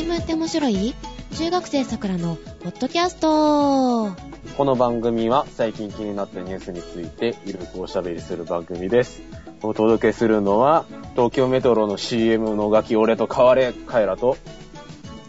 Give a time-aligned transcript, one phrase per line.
[0.00, 0.94] 新聞って面白い？
[1.36, 4.16] 中学生さくらのポッドキャスト
[4.56, 9.20] この番組は最近気になったニュースについてゆるくおしゃべりする番組です。
[9.60, 10.86] お届けするのは
[11.16, 14.38] 東京メトロの CM のガキ俺と変われカエラと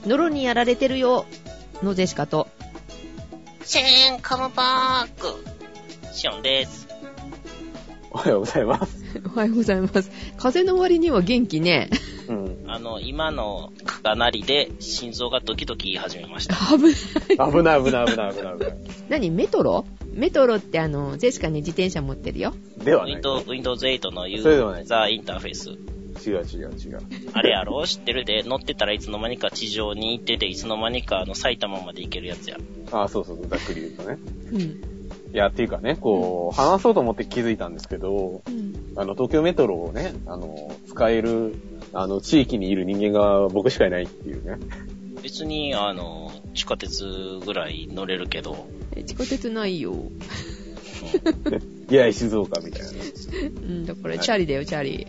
[0.05, 1.26] ノロにやられてるよ。
[1.84, 2.48] のゼシカと。
[3.66, 6.14] シェーンカムバーク。
[6.14, 6.88] シオンです。
[8.10, 9.04] おはようございます。
[9.36, 10.10] おはようございます。
[10.38, 11.90] 風の割には元気ね。
[12.78, 12.88] うん。
[12.88, 16.55] あの、今のかなりで心臓がドキドキ言い始めました。
[16.55, 16.84] 危
[17.36, 17.52] ない。
[17.52, 18.78] 危ない危ない危ない危ない危ない。
[19.09, 19.32] 何？
[19.32, 19.86] メトロ？
[20.14, 22.54] メトロってあの、ゼシカね、自転車持ってるよ。
[22.84, 23.14] ではない。
[23.14, 25.70] Windows, Windows 8のユそれではないーザーインターフェース。
[26.28, 27.00] 違う違う違う。
[27.34, 27.86] あれやろ？
[27.86, 28.26] 知ってる？
[28.26, 32.58] で、乗ってたらいつの間にか地上に行ってて、いつの間にかあの埼玉まで行けるやつや。
[32.92, 34.17] あ、そうそうそう、ざっくり言うとね。
[34.52, 34.62] うん。
[35.34, 38.94] いや、っていうかね、こう、話そうと思って気づいたんですけど、うん。
[38.98, 41.56] あの、東京メトロをね、あの、使える、
[41.94, 44.58] あの、地域にいる人間が僕しかいないっていうね。
[45.22, 49.94] 別に、あの、地下鉄ぐらい乗れるけど、え地下鉄ないよ。
[51.89, 53.00] いや、静岡みたいなね。
[53.44, 55.06] うん、だからチャリだよ、チャリ。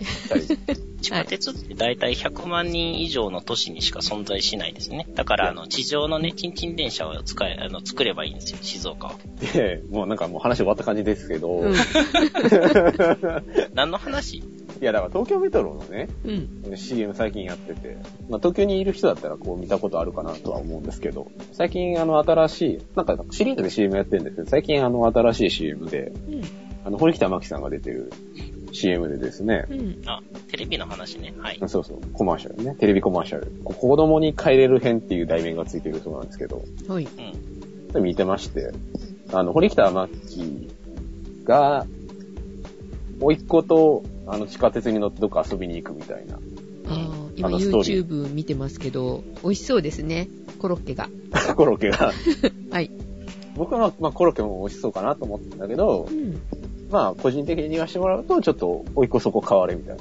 [1.00, 5.06] 地下鉄って大体100万人以上の都市にしか存在しないですね。
[5.14, 9.14] だから、あの、地上のね、チンチン電車を使え、あの、作ればいいんですよ、静岡は。
[9.53, 11.77] で、もうなんかもう話終わった感じですけど、うんい。
[13.75, 14.42] 何の話？
[14.84, 16.77] や、だから東京メトロのね、うん。
[16.77, 26.42] CM 最近やってて、まあ、東京にいる人だったらこう見たことあるかなとは思うんですけど、最近あの新しい、なんかシリーズで CM やってるんですけど、最近あの新しい CM で、うん。
[26.84, 28.12] あの、堀北真希さんが出てる
[28.72, 30.03] CM でですね、うん。
[30.06, 31.33] あ、テレビの話ね。
[31.38, 31.60] はい。
[31.66, 33.53] そうそう、コマーシャルね、テレビコマーシャル。
[33.64, 37.06] こ子供に帰れる編っていう題名がついてるそうなんですけど、はい。
[37.94, 38.03] うん。
[38.03, 38.72] 見てまして、
[39.33, 40.70] あの、堀北真希
[41.44, 41.86] が、
[43.20, 46.36] 甥っ子と、あの、地下鉄に乗ってどっか遊びに行くみたいな。
[46.36, 46.38] あ
[46.88, 50.27] あ、今 YouTube 見てますけど、美味しそうですね。
[50.58, 51.11] コロッケが。
[51.55, 52.12] コロッケが。
[52.72, 52.91] はい。
[53.55, 56.41] 僕は、まあ、コロッケも美味しそうかなと思ってんだけどう、ん。
[56.91, 59.97] まあ、個人的に言わせてもらうと、ちょっと、甥っ子そこ変われみたい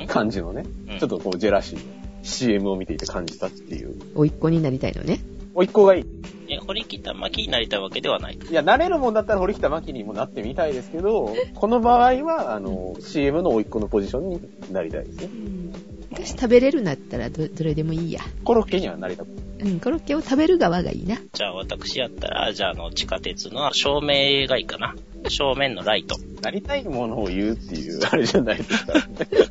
[0.00, 1.82] な感じのね、うんちょっとこう、ジェラシーの
[2.24, 3.94] CM を見ていて感じたっていう。
[4.16, 5.20] おいっ子になりたいのね。
[5.56, 6.04] 甥っ子がいい。
[6.48, 8.38] え、堀北真希になりたいわけではない。
[8.38, 14.40] いや、慣れるもんだったら堀北真希にもなってみたいですけど、この場合は、あの、CM の甥っ子のポジションに
[14.70, 15.28] なりたいですねう。
[15.28, 15.72] ん。
[16.12, 18.20] 私食べれるんだったらど、どれでもいいや。
[18.44, 19.46] コロッケにはなりたくない。
[19.70, 21.18] うん、コロッケを食べる側がいいな。
[21.32, 24.94] じゃあ私やったら、じゃああの、地下鉄の照明がいいかな。
[25.28, 26.16] 正面のライト。
[26.42, 28.92] なりたいものを言うっていう、あれじゃないですか。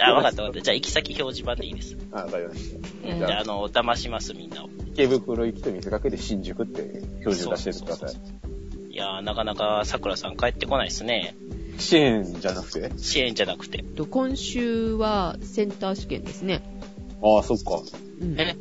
[0.00, 0.62] あ、わかったわかった。
[0.62, 1.96] じゃあ行き先表示板でいいです。
[2.12, 2.76] あ、わかりました。
[3.08, 4.70] うんじゃあ、あの、騙します、みんなを。
[4.88, 6.82] 池袋行きと見せかけて新宿って
[7.24, 8.92] 表示出しててください。
[8.92, 11.34] いやー、なかなか桜さん帰ってこないですね。
[11.78, 12.92] 支援じゃなくて？
[12.98, 13.82] 支援じゃなくて。
[13.82, 16.62] と今週はセンター試験ですね。
[17.22, 17.80] ああ、そっか。
[18.20, 18.38] うん。
[18.38, 18.56] え？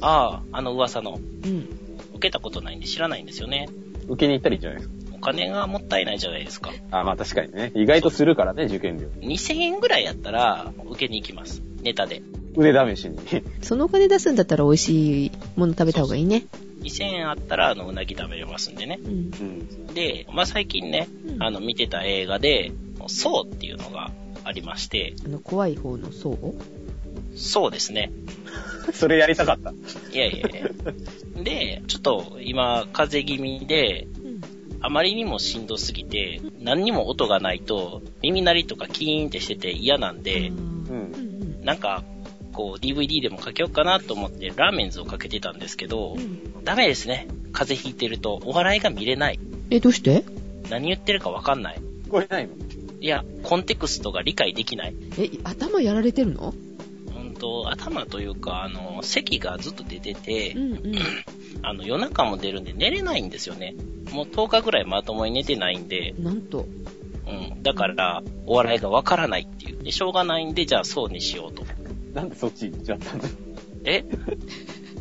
[0.00, 1.20] ああ、あの噂の。
[1.44, 1.68] うん。
[2.14, 3.68] 受けたことないんで知らないんですよね。
[4.08, 4.94] 受けに行ったらいいじゃないですか？
[5.22, 6.72] お金がもったいないじゃないですか。
[6.90, 7.70] あまあ確かにね。
[7.76, 9.06] 意外とするからね、受験料。
[9.20, 11.62] 2000円ぐらいやったら、受けに行きます。
[11.80, 12.22] ネタで。
[12.56, 13.18] 腕試しに。
[13.62, 16.44] そのお金出すんだったら美味しいもの食べた方がいいね。
[16.80, 18.98] 2000円あったら、あの、うなぎ食べれますんでね。
[19.00, 19.10] うん。
[19.10, 19.94] うん。
[19.94, 22.72] で、まあ、最近ね、うんあの、見てた映画で、
[23.06, 24.10] そうっていうのが
[24.42, 26.36] ありまして、あの、怖い方の層
[27.36, 28.10] そうですね。
[28.92, 29.70] それやりたかった。
[29.70, 31.42] いやいやいや。
[31.42, 34.21] で、ちょっと今、風邪気味で、うん。
[34.82, 40.52] あまりにもしんどすぎて、何にも音がないと、耳鳴りとかキーンってしてて嫌なんで、う。
[40.52, 41.64] うんん。
[41.64, 42.02] なんか、
[42.52, 46.64] こう、DVD でもかけようかなと思って、ラーメンズをかけてたんですけどう、ん。
[46.64, 47.28] ダメですね。
[47.52, 49.38] 風邪ひいてると、お笑いが見れない。
[49.70, 50.24] え、どうして？
[50.68, 51.80] 何言ってるかわかんない。
[52.06, 52.54] 聞こえないの？
[53.00, 54.94] いや、コンテクストが理解できない。
[55.18, 56.54] え、頭やられてるの？
[57.16, 60.80] うんと、頭というか、あの、咳がずっと出ててう、んうん。
[61.62, 63.74] あの、夜中も出るんで寝れないんですよね。
[64.12, 66.66] もう10日ぐらいまともに寝てないんで、なんと。
[67.26, 67.62] うん。
[67.62, 69.82] だから、お笑いがわからないっていう。
[69.82, 71.64] で、しょうがないんで、じゃあそうにしようと。
[72.14, 73.22] なんでそっち行っちゃったの？
[73.84, 74.04] え？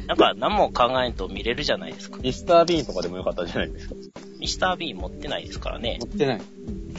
[0.08, 2.20] なんか、何も考えんと見れるじゃないですか。
[2.22, 3.96] ミスター・ビーンとかでもよかったじゃないですか？
[4.40, 6.08] ミスター B 持ってないですからね持。
[6.08, 6.42] ってない。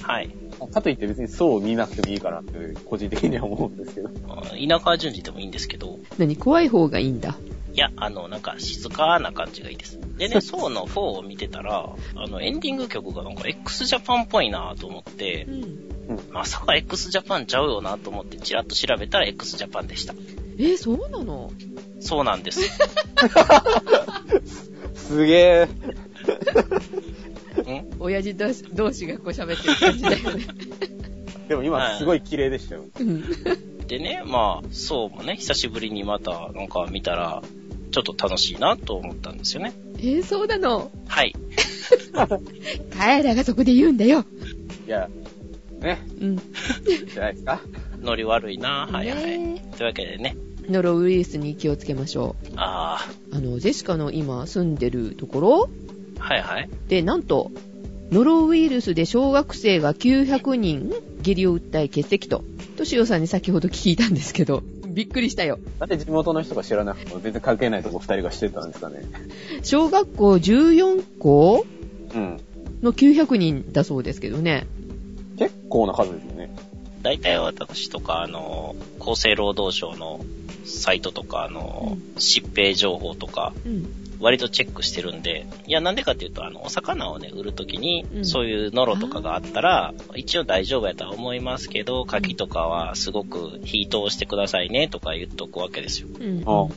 [0.02, 0.30] はい。
[0.72, 4.08] かといって別にそう見なくてもいいかなって、個人的には思うんですけど。
[4.08, 4.12] う
[4.54, 6.36] ん稲川淳二でもいいんですけど、何？
[6.36, 7.36] 怖い方がいいんだ。
[7.74, 9.98] いや、あの、なんか静かな感じがいいです。
[10.18, 15.88] でね、 ソーの4を見てたら、あの、エンディング曲がなんか x ジャパンっぽいなと思ってう、ん。
[16.30, 20.14] まさか x ジャパンちゃうよなと思って、チラッと調べたら x ジャパンでした。
[20.58, 21.50] え、そうなの？
[22.00, 22.60] そうなんです。
[24.94, 25.64] すげえ。
[25.64, 25.68] ん？
[27.98, 30.46] 親父同士同士がこう喋ってる感じだよね。
[31.48, 32.84] でも今はいすごい綺麗でしたよ。
[32.98, 33.22] うん。
[33.86, 37.42] でね、まあ、そうもね、久しぶりにまたなんか見たら、
[37.92, 39.72] ちょっと楽しいなと思ったんですよね。
[39.98, 40.90] えー、そうなの？
[41.06, 41.34] はい。
[42.98, 44.24] カエラがそこで言うんだよ。
[44.86, 45.08] いや、
[45.80, 46.36] ね、うん。
[46.36, 47.60] じゃないですか？
[48.00, 49.38] ノリ悪いなはいはい。
[49.38, 50.36] ねというわけでね。
[50.68, 53.36] ノロウイルスに気をつけましょあう。
[53.36, 55.68] あの、ジェシカの今住んでるところ？
[56.16, 56.68] ー、はいはい。
[56.88, 57.50] で、なんと、
[58.10, 60.92] ノロウイルスで小学生が900人
[61.22, 62.44] 下痢を訴え欠席と、
[62.76, 64.62] としおさんに先ほど聞いたんですけど、
[64.92, 65.58] びっくりしたよ。
[65.78, 69.02] なんで地元の人が知らなくても全然関係ないとこ二人がしてたんですかね。
[69.62, 71.66] 小学校14校？
[72.14, 72.40] うん。
[72.82, 74.66] の900人だそうですけどね。
[75.38, 76.54] 結構な数ですよね。
[77.02, 80.20] 大体私とか、あの、厚生労働省の
[80.64, 84.01] サイトとか、あの、疾病情報とか、うん。
[84.22, 96.08] 割とチェックしてるんで、いや、なんでかっていうと、あの、お魚をね、売るときにう、んそういうノロとかがあったら、一応大丈夫やとは思いますけど、牡蠣とかはすごく火通してくださいね、とか言っとくわけですよ。
[96.18, 96.42] うん。
[96.46, 96.68] あうん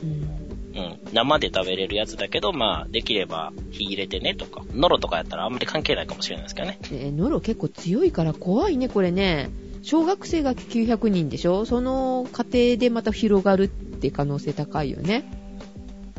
[0.74, 0.98] うん。
[1.14, 4.62] 生で食べれるやつだけど、まあ、できれば火入れてね、とか。
[4.74, 6.78] ノロとかやったらあんまり関係ないかもしれないですけどね。
[6.92, 9.48] えーノロ結構強いから怖いね、これね。
[9.82, 11.64] 小学生が900人でしょ？
[11.64, 15.24] その家庭でまた広がるって可能性高いよね。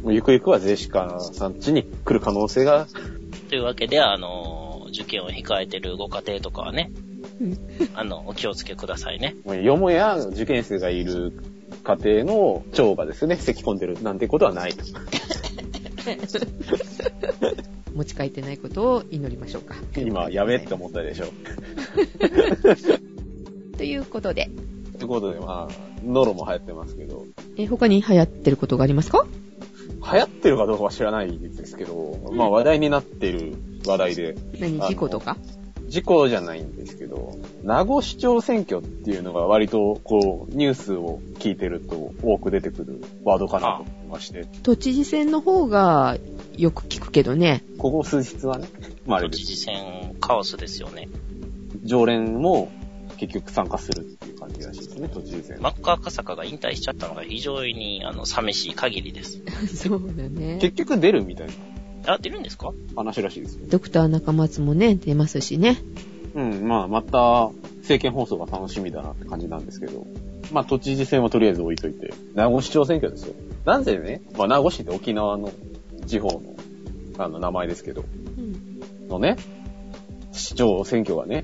[0.08, 2.88] もうゆくゆくはゼシカさん家に来る可能性が、
[3.50, 6.92] というわけで、あの、受験を控えてるご家庭とかはね
[7.42, 7.58] うん、
[7.94, 9.36] あの、お気をつけくださいね。
[9.44, 11.34] もうよもや受験生がいる
[11.84, 14.86] 家庭の腸がですね、咳込んでるなんてことはないと。
[17.94, 19.76] 持ち帰ってないことを祈りましょうか。
[19.98, 21.26] 今、やべって思ったでしょ。
[23.76, 24.50] ということで、
[24.98, 27.26] ということで、まあ、ノロも流行ってますけど、
[27.58, 29.28] えー他に流行ってることがありますか？
[30.12, 33.56] 流行ってるかどうかは知らないですけど、まあ話題になってる
[33.86, 35.38] 話題で、何事故とか？
[35.88, 46.18] 事故じゃないんですけど、名護市長選挙っていうのが割と、こう、ニュースを聞いてると多く出てくるワードかなと思いまして、都知事選の方が
[46.58, 47.64] よく聞くけどね。
[47.78, 48.68] ここ数日はね、
[49.06, 49.44] まああれです。
[49.44, 51.08] 都知事選カオスですよね。
[51.84, 52.70] 常連も
[53.18, 55.62] 結局参加するっていう感じらしいですね、都知事選。
[55.62, 59.42] マッカー赤坂が引退しちゃったのが非常に、あの、寂しい限りです。
[59.76, 60.60] そうだね。
[60.62, 61.48] 結局出るみたい
[62.06, 62.72] なあ、出るんですか？
[62.96, 63.66] 話らしいですよ。
[63.70, 65.78] ドクター中松もね、出ますしね。
[66.36, 67.50] うん、まあまた
[67.82, 70.06] 政見放送が楽しみだなって感じなんですけど、
[70.54, 73.34] まあ都知事選はとりあえず置いといて、名護市長選挙ですよ。
[73.66, 75.52] なんでね、まあ名護市って沖縄の
[76.06, 76.42] 地方の
[77.18, 78.06] あの名前ですけど、
[78.38, 79.10] うん。
[79.10, 79.36] のね、
[80.32, 81.44] 市長選挙がね、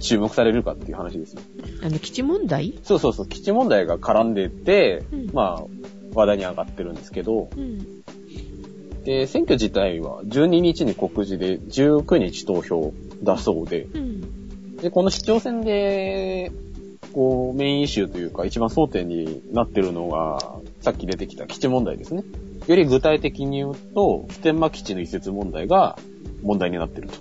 [0.00, 1.42] 注目されるかっていう話ですよ。
[1.82, 2.78] あの、基地問題？
[2.82, 5.64] そうそうそう、基地問題が絡んでて、うんまあ、
[6.14, 8.02] 話題に上がってるんですけど、うん。
[9.04, 12.92] で、選挙自体は12日に告示で19日投票
[13.22, 14.76] だそうで、うん。
[14.76, 16.52] で、この市長選で、
[17.12, 20.38] こう、メインイシューというか一番争点になってるのが、
[20.80, 22.24] さっき出てきた基地問題ですね。
[22.66, 25.98] より具体的に言うと、普天間基地の移設問題が
[26.42, 27.14] 問題になってると。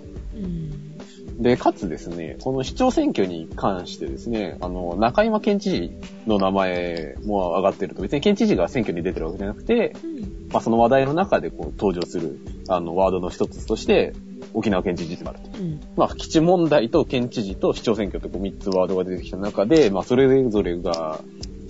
[1.43, 1.55] うん。
[1.55, 5.91] で、かつですね、この市長選挙に関してですね、あの、中山県知事
[6.27, 10.49] の名前も上がってると、別に県知事が選挙に出てるわけじゃなくて、うん。
[10.51, 14.13] まあ、その話題の中でこう登場する、あの、ワードの一つとして、
[14.53, 15.59] 沖縄県知事となると。
[15.59, 15.79] うん。
[15.95, 21.19] まあ、基地問題と県知事と市長選挙とこう3つワードが出てきた中で、まあ、それぞれが、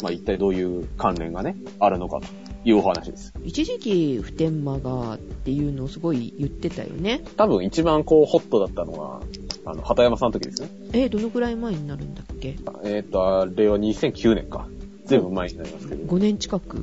[0.01, 2.27] まあ、一体どういう関連がね、あるのかと
[2.65, 3.33] いうお話です。
[3.43, 7.21] 一時期、普天間がっていうのをすごい言ってたよね。
[7.37, 9.21] 多分一番こう、ホットだったのは、
[9.65, 10.69] あの、畑山さんの時ですね。
[10.93, 12.55] え、どのくらい前になるんだっけ？
[12.83, 14.67] えっ、と、あれは2009年か。
[15.05, 16.03] 全部前になりますけど。
[16.05, 16.81] ?5 年近くっ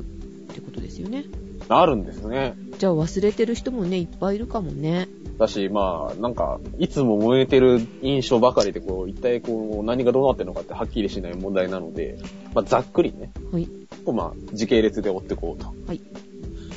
[0.54, 1.24] てことですよね。
[1.68, 2.54] あるんですね。
[2.78, 5.08] じゃあ忘れてる人もね、いっぱいいるかもね。
[5.38, 12.18] だし、まあ、なんか、いつも燃えてる印象ばかりで、こう、一体こう、何がどうなってるのかってはっきりしない問題なので、
[12.54, 13.66] まあ、ざっくりね、はい。
[14.04, 15.72] こうまあ、時系列で追っていこうと。
[15.86, 16.00] はい。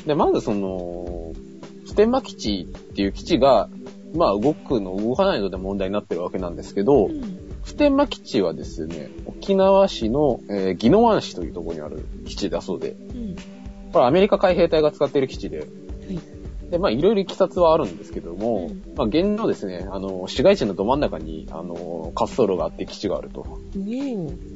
[0.06, 1.32] で、まずその、
[1.86, 3.68] 普天間基地っていう基地が、
[4.14, 7.54] まあ、動くの、動かないので問題になってるわけなんですけど、うん。
[7.64, 13.36] 普天間基地はですね、沖縄市の、えー、宜野湾市というところにある基地だそうで、うん。
[13.92, 15.68] これアメリカ海兵隊が使っている基地で、はい。
[16.70, 23.46] で、まあ、いろいろいきさつはあるんですけども、うんまあ、現状ですね、あの、市街地のど真ん中に、あの、滑走路があって基地があると。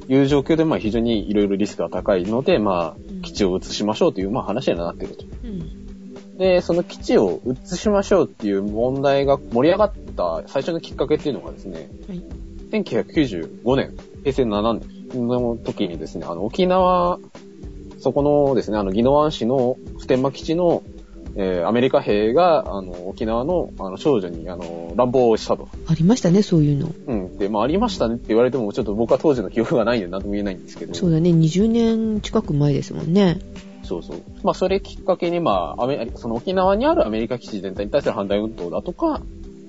[0.07, 5.25] いう状況で、まあ、非常にいろいろリスクが高いので、まうんあ、基地を移しましょうという、まあ、話にはなっていると。
[5.43, 5.78] うん。
[6.39, 12.23] で、その基地を移しましょうっていう問題が盛り上がった最初のきっかけっていうのがですね、はい。
[12.71, 13.93] 1995年、
[14.23, 14.79] 平成7
[15.13, 17.19] 年の時にですね、あの、沖縄、
[17.99, 20.81] そこのですね、あの、宜野湾市の普天間基地の、
[21.35, 25.67] えーアメリカ兵が、あの、沖縄の、あの、少女に、あの、乱暴をしたと。
[25.87, 26.89] ありましたね、そういうの。
[27.07, 27.25] うん。
[27.27, 30.93] って、まあありましたねって言われても、ちょっと僕は当時の記憶がないんで何とも言えないんですけど。
[30.93, 33.39] そうだね、20年近く前ですもんね。
[33.89, 34.21] そうそう。
[34.43, 39.21] まあ、それきっかけに、まあ、アメリその沖縄にあるアメリカ基地全体に対する反対運動だとか、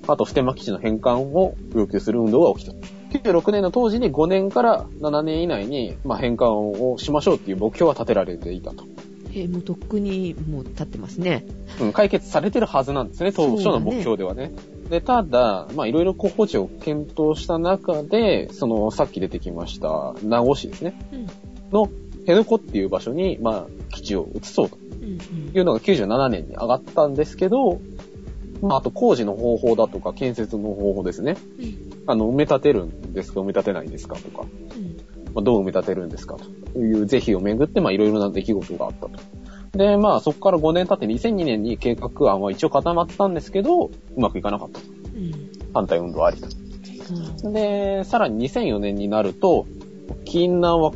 [0.07, 2.75] あと、普天間基地の返還を要求する運動が起きた。
[3.19, 8.85] 96年の当時に5年から7年以内に、まあ、返還をしましょうっていう目標は立てられていたと。
[9.33, 11.45] えーもうとっくにもう立ってますね。
[11.79, 14.51] うん、解決されてるはずなんですね、当初の目標ではね。
[14.89, 21.27] で、ただ、まあ、いろいろ候補地を検討した中で、その、さっき出てきました、名護市ですね、うん。
[21.71, 21.89] の、
[22.21, 24.77] 辺野古っていう場所に、まあ、基地を移そうと。
[25.01, 25.17] うん
[25.53, 27.81] いうのが97年に上がったんですけど、
[28.61, 31.35] まあ、あと工事の方法だとか建設の方法ですね。
[31.59, 32.03] うん。
[32.07, 33.41] あの、埋め立てるんですか？
[33.41, 34.15] 埋め立てないんですか？
[34.15, 34.97] とか、うん。
[35.33, 36.37] まあ、どう埋め立てるんですか？
[36.73, 39.77] という是非をめぐって、まあ、いろいろな出来事があったと。
[39.77, 44.85] で、まあ、そこから5年経って2002年に計画案は一応固まったんですけど、うまくいかなかったと。
[45.15, 45.33] うん。
[45.73, 46.47] 反対運動ありと。
[47.51, 49.65] で、さらに2004年になると、
[50.21, 50.93] 沖縄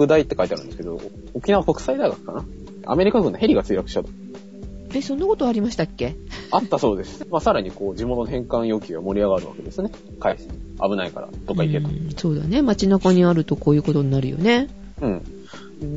[0.00, 0.98] 国大って書いてあるんですけど、
[1.34, 2.44] 沖縄国際大学かな？
[2.86, 4.08] アメリカ軍のヘリが墜落したと。
[4.94, 6.16] え、そんなことありましたっけ？
[6.50, 7.26] あったそうです。
[7.30, 9.90] まあ、さらにこう、地元の返還要求が盛り上がるわけですね。
[10.18, 10.48] 返す。
[10.82, 11.88] 危ないから、とか行けと。
[11.88, 12.62] うんそうだね。
[12.62, 14.68] 街中にあるとこういうことになるよね。
[15.02, 15.22] うん。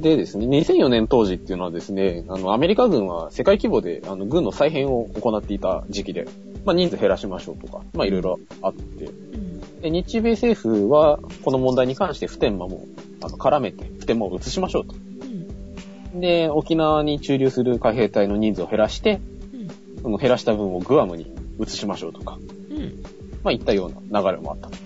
[0.01, 6.27] でですね、2004年当時っていうのはですね、あの、アメリカ軍は世界規模で、あの、軍の再編を行っていた時期で、
[6.65, 9.81] まあ、人数減らしましょうとか、まあ、いろいろあって、うん。
[9.81, 12.85] で、日米政府は、この問題に関して普天間も、
[13.23, 14.95] あの、絡めて、普天間を移しましょうと。
[16.13, 16.19] うん。
[16.21, 19.19] で、沖縄に駐留する海兵隊の人数を減らして、
[19.53, 20.01] うん。
[20.01, 22.37] その減らした分をグアムに移しましょうとか、
[22.69, 23.03] うん。
[23.43, 24.77] まあ、いったような流れもあったと。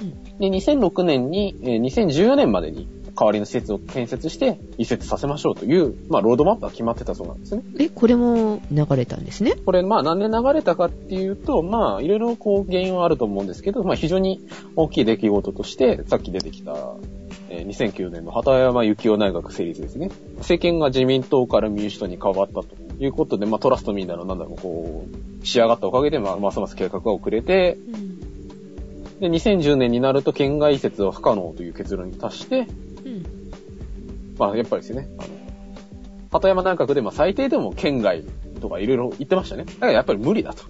[0.00, 0.38] うん。
[0.38, 7.62] で、2006年に、えー2014年までに代わりの施設を建設して移設させましょうという、まあ、ロードマップが決まってたそうなんですね。
[7.78, 9.52] え、これも流れたんですね？
[9.66, 14.40] これ、まあ、なんで流れたかっていうと、まあ、いろいろこう、原因はあると思うんですけど、まあ、非常に
[14.76, 17.21] 大きい出来事として、さっき出てきた、えー
[17.60, 20.10] 2009年の畑山幸夫内閣成立ですね。
[20.38, 22.68] 政権が自民党から民主党に変わったと
[22.98, 25.06] いうことで、まあ、トラストミーだの、なんだろう、こ
[25.42, 29.20] う、仕上がったおかげで、まあ、ますます計画が遅れて、うん。
[29.20, 32.66] で、2010年になると県外移設は不可能という結論に達して、
[33.04, 33.26] うん。
[34.38, 35.28] まあ、やっぱりですね、あの、
[36.30, 38.24] 鳩山内閣で、まあ、最低でも県外
[38.60, 39.64] とかいろいろ言ってましたね。
[39.64, 40.64] だからやっぱり無理だと。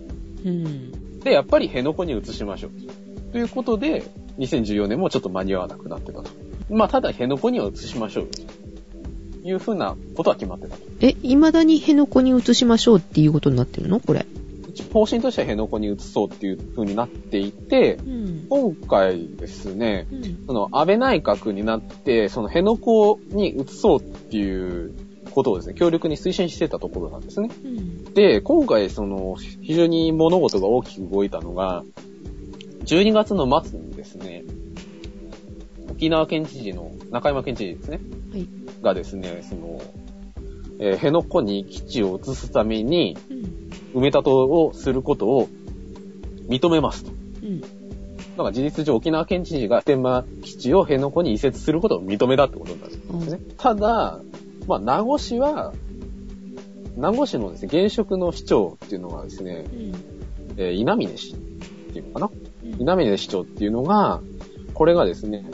[0.45, 1.21] うん。
[1.21, 3.33] で、やっぱり辺野古に移しましょう。
[3.33, 4.03] ということで、
[4.39, 6.31] 2014年もちょっと間に合わなくなってたと。
[6.73, 8.27] まあ、ただ辺野古には移しましょう。
[8.27, 8.41] と
[9.49, 10.83] いうふうなことは決まってたと。
[11.01, 14.01] え、未だに辺野古に移しましょうっていうことになってるの？
[14.01, 14.25] これ。
[14.93, 18.47] 方針としては辺野古に移そうっていうふうになっていて、うん。
[18.49, 20.47] 今回ですね、うん。
[20.47, 24.95] その安倍内閣になって、その辺野古に移そうっていう
[25.31, 27.51] ことをですね、強力に推進してたところなんですね。
[27.65, 28.05] うん。
[28.15, 31.85] で、今回、その、非常に物事が大きく動いたのが、
[32.85, 34.45] 12月の末にですね、
[36.03, 38.01] 沖縄県知事の、中山県知事ですね、
[38.33, 38.49] はい。
[38.83, 39.81] がですね、その、
[40.81, 44.01] えー辺野古に基地を移すために、うん。
[44.01, 45.47] 埋め立てをすることを
[46.49, 47.13] 認めますと。
[47.45, 47.61] うん。
[47.61, 53.41] だから事実上沖縄県知事が普天間基地を辺野古に移設することを認めたってことになるんですね。
[53.57, 54.19] ただ、
[54.67, 55.73] まあ、名護市は、
[56.97, 59.93] 名護市のですね、現職の市長っていうのがですね、うん。
[60.57, 61.37] えー稲峰市っ
[61.93, 62.31] ていうのかな？
[62.65, 64.21] うん稲峰市長っていうのが、
[64.75, 65.45] これがですね、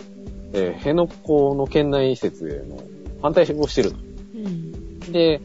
[0.52, 2.83] えー辺野古の県内移設への
[3.23, 3.99] 反対をしてると。
[4.35, 5.00] うん。
[5.12, 5.40] で、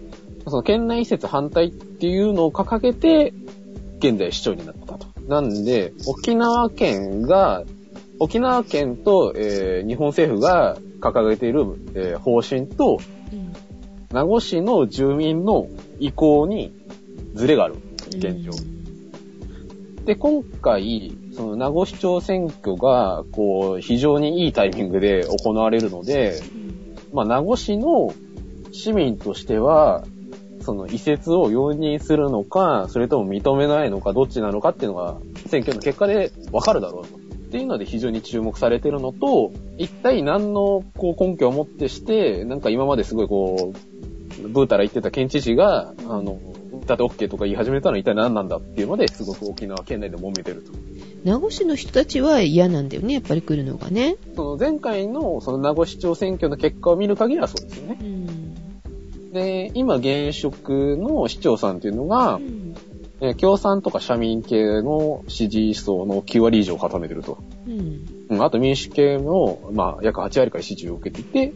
[0.47, 3.33] その県内移設反対っていうのを掲げて、
[3.99, 5.07] 現在市長になったと。
[5.27, 7.63] なんで、沖縄県が、
[8.19, 11.61] 沖縄県と、えー日本政府が掲げている、
[11.95, 12.99] えー方針と、
[13.31, 13.53] うん。
[14.11, 15.67] 名護市の住民の
[15.99, 16.71] 意向に
[17.33, 17.75] ズレがある。
[18.07, 18.51] 現状。
[20.05, 26.97] で、今回、その名護市長選挙が、こう、非常にいいタイミングで行われるので、うん。
[27.13, 28.13] まあ、名護市の
[28.71, 30.03] 市民としては、
[30.61, 37.17] その移設を容認するのか、それとも認めないのか、どっちなのかっていうのが、選挙の結果でわかるだろうと。
[37.17, 37.19] っ
[37.55, 43.73] ていうので非常に注目されてるのと、一体何のこう根拠をもってして、なんか今まですごいこ
[44.41, 46.39] う、ブータラ言ってた県知事が、あの、
[46.85, 50.71] だって OK とか言い始めたのは一体何なんだっていうので、すごく沖縄県内で揉めてると。
[51.23, 54.17] 名護市の人たちは嫌なんだよね、やっぱり来るのがね。
[54.35, 57.97] その前回のその名護市長選挙の結果を見る限りはそうですよね。
[58.01, 59.31] うん。
[59.31, 62.75] で、今現職の市長さんっていうのがう、ん。
[63.21, 67.37] えー共産とか社民系の支持層の9割以上を固めてると。
[67.65, 68.05] うん。
[68.29, 71.53] うん、あと民主系の、まあ、約8割から支持を受けていて、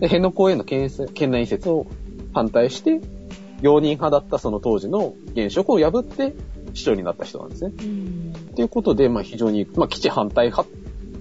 [0.00, 1.86] で、辺野古への県県内移設を
[2.34, 3.00] 反対して、
[3.62, 6.34] 容認派だったその当時の現職を破って
[6.74, 7.72] 市長になった人なんですね。
[7.78, 8.32] うん。
[8.56, 10.68] いうことで、まあ非常に、まあ基地反対派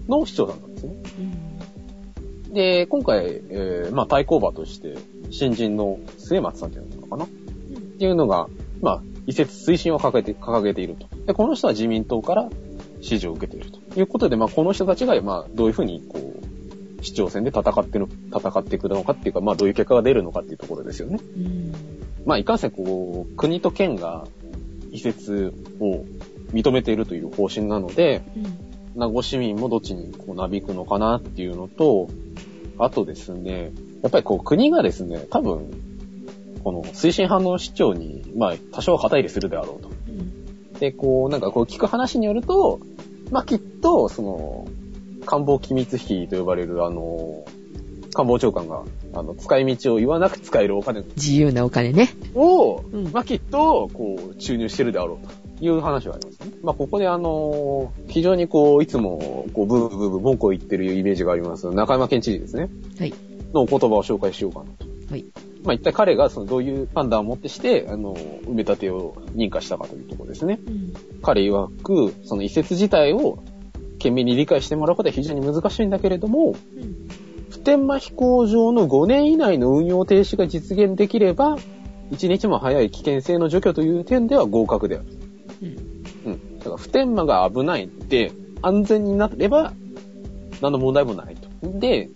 [0.09, 0.93] の市長さんなんですね。
[2.47, 2.53] うん。
[2.53, 4.97] で、今回、えーまあ対抗馬として、
[5.29, 8.47] 新人の末松さんっていうのかなっていうのが、
[8.81, 11.07] まあ、移設推進を掲げて、掲げていると。
[11.25, 12.49] で、この人は自民党から
[13.01, 16.19] 支持を受けているということで、まあ、この人たちが、まあ、どういうふうに、こ
[16.99, 21.19] う、市長選で戦ってる、戦っていくのかっていうか、まあ、どういう結果が出るのかっていうところですよね。
[21.37, 21.60] うん。
[22.25, 24.27] まあ、いかんせん、こう、国と県が
[24.91, 26.05] 移設を
[26.53, 28.71] 認めているという方針なので、うん。
[28.95, 32.09] 名護市民もどっちにこうなびくのかなっていうのと、
[32.77, 35.71] あとですね、やっぱりこう国がですね、多分、
[36.63, 39.89] この推進派の市長に、まあ多少肩入れするであろうと。
[39.89, 40.73] うん。
[40.73, 42.79] で、こう、なんかこう聞く話によると、
[43.31, 44.67] まあきっと、その、
[45.25, 47.45] 官房機密費と呼ばれるあの、
[48.13, 52.09] 官房長官が、あの、使い道を言わなく使えるお金自由なお金ね。
[52.35, 55.27] を、うんまあきっと、こう、注入してるであろう
[55.59, 56.57] という話はありますね。
[56.61, 62.69] まあここであの、非常にこう、いつも、こう、ブーブーブーブー文句を言ってるイメージがあります、中山県知事ですね。
[62.99, 63.13] はい。
[63.53, 64.85] のお言葉を紹介しようかなと。
[65.11, 65.25] はい。
[65.63, 70.59] まあ一体彼がそのどういう判断をもってして、あの、埋め立てを認可したかというところですね。
[70.65, 70.93] うん。
[71.21, 73.39] 彼曰く、その移設自体を
[73.99, 77.07] 県民に理解してもらうことは非常に難しいんだけれども、うん。
[77.61, 81.57] 普天間飛行場の5年以内の運用停止が実現できれば、
[82.09, 85.05] 一日も早い危険性の除去という点では合格である。
[85.61, 86.31] うん。
[86.31, 86.57] うん。
[86.57, 88.31] だから普天間が危ないって
[88.63, 89.73] 安全になれば
[90.59, 91.79] 何の問題もないと。
[91.79, 92.09] で、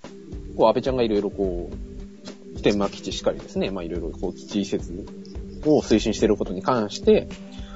[0.58, 5.06] こう安倍ちゃんがいろいろこう、普天間基地しかりですね、まあいろいろこう基地移設
[5.64, 7.28] を推進していることに関して、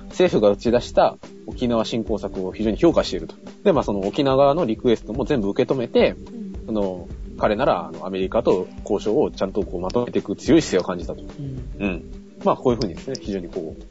[0.07, 3.35] 政府が打ち出した沖縄振興策を非常に評価していると。
[3.63, 6.65] で、まあその沖縄側のリクエストも全部受け止めて、うん。
[6.65, 7.07] その、
[7.39, 11.23] 彼ならあのアメリカと交渉をちゃんとこうまとめていく強い姿勢を感じたと。
[11.23, 11.85] うん。
[11.85, 12.03] うん。
[12.43, 13.83] まあ、こういうふうにですね、非常にこう、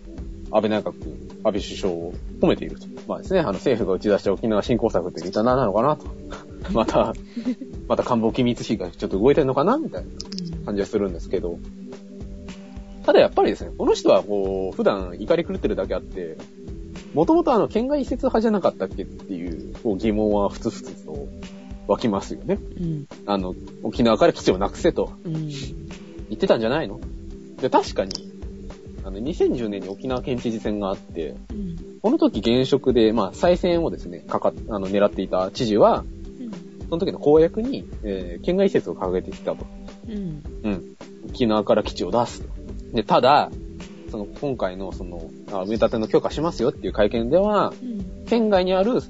[0.51, 0.93] 安倍内閣、
[1.45, 2.87] 安倍首相を褒めていると。
[3.07, 6.07] まあですね、あの、政府が打ち出した沖縄振興策って一体何なのかなと。
[6.73, 7.13] また、
[7.87, 10.09] また官房機密費がちょっと動いてるのかなみたいな
[10.67, 11.59] 感じがするんですけど。
[13.05, 16.37] ただやっぱりですね、この人はこう、普段怒り狂ってるだけあって、
[17.15, 21.27] もともとあの、県外移設派じゃなかったっけっていう、こう疑問はふつふつと
[21.89, 22.59] 湧きますよね。
[22.79, 23.07] うん。
[23.27, 25.13] あの、沖縄から基地をなくせと。
[25.25, 25.49] うん。
[25.49, 27.01] 言ってたんじゃないの？
[27.61, 28.13] で、確かに、
[29.05, 31.77] あの、2010年に沖縄県知事選があって、うん。
[32.01, 36.05] この時現職で、まあ、再選をですね、かかっ、あの、狙っていた知事は、
[36.89, 39.67] その時の公約に、えー、県外移設を掲げてきたと。
[40.09, 40.43] うん。
[40.63, 40.97] うん。
[41.29, 42.49] 沖縄から基地を出すと。
[42.93, 43.51] で、ただ、
[44.11, 48.25] その、今回の、その、あ埋め立ての許可しますよっていう会見では、うん。
[48.27, 49.03] 県外にある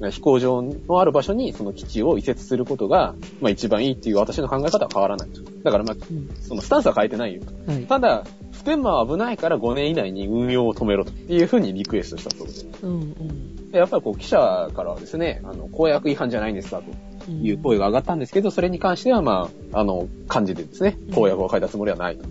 [0.00, 5.40] 飛行場のある場所にその基地を移設することが、まあ一番いいっていう私の考え方は変わらないと。
[5.62, 6.28] だからまあ、うん。
[6.42, 7.72] そのスタンスは変えてないよと。
[7.72, 7.86] はい。
[7.86, 12.66] ただ、普天間は危ないから5年以内に運用を止めろというふうにリクエストしたそうです。
[12.82, 12.90] うん。
[12.90, 13.70] うん。
[13.70, 16.82] でやっぱりこう記者からはですね、あの、公約違反じゃないんですか
[17.26, 22.24] という声が上がったんですけど、それに関してはまあ、あの、漢字でですね、公約を書いたつもりはないと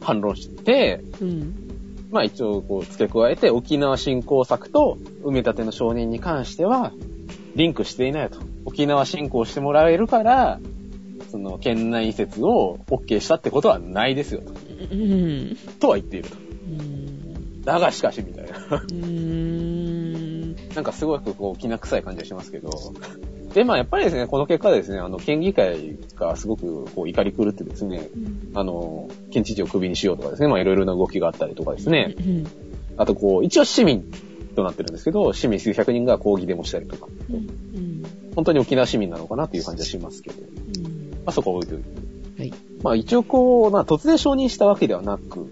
[0.00, 1.68] 反論して、うん。
[2.10, 6.92] まあ一応こう付け加えて沖縄振興策と埋め立ての承認に関しては
[7.58, 8.38] リンクしていないと。
[8.64, 10.60] 沖縄振興してもらえるから、
[11.28, 14.52] その県内移設を OK したってことはないですよと。
[14.52, 15.56] うん。
[15.80, 16.36] とは言っていると。
[16.36, 16.40] う
[16.70, 17.62] ん。
[17.62, 18.84] だがしかしみたいな。
[18.88, 20.54] うん。
[20.72, 22.70] なんかすごくこう、きな臭い感じがしますけど。
[23.52, 28.08] で、まあやっぱりですね、この結果ですね、あの、県議会がすごくこう、怒り狂ってですね、
[28.54, 32.46] あの、県知事をクビにしようとかですね、まあいろいろな動きがあったりとかですね、うん。
[32.96, 34.08] あとこう、一応市民
[34.58, 38.02] となってるんですけど、市民数百人が抗議デモしたりとか、うん。
[38.34, 41.22] 本当に沖縄市民なのかなっていう感じはしますけど、まうん。
[41.26, 42.42] あそこは置いといて。
[42.42, 42.54] はい。
[42.82, 45.46] まあ一応こう、まあ突然承認したわけではなく、うん。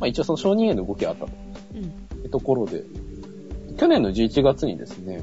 [0.00, 1.32] まあ一応その承認への動きがあったと
[1.74, 1.84] うん。
[1.84, 1.88] い
[2.24, 2.82] うところで、
[3.78, 5.18] 去年の11月にですね、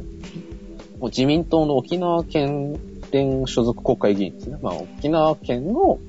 [1.00, 2.80] もう自民党の沖縄県
[3.12, 4.58] 連所属国会議員ですね。
[4.62, 6.00] まあ沖縄県の、